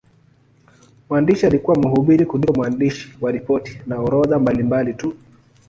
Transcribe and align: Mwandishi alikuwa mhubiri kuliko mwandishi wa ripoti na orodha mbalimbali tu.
Mwandishi 1.09 1.45
alikuwa 1.45 1.77
mhubiri 1.77 2.25
kuliko 2.25 2.53
mwandishi 2.53 3.17
wa 3.21 3.31
ripoti 3.31 3.79
na 3.87 3.99
orodha 3.99 4.39
mbalimbali 4.39 4.93
tu. 4.93 5.15